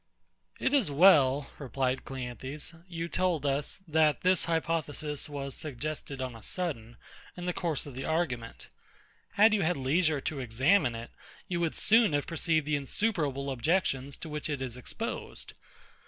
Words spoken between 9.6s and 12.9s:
had leisure to examine it, you would soon have perceived the